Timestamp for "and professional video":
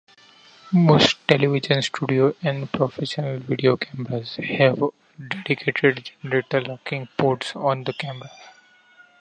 2.41-3.77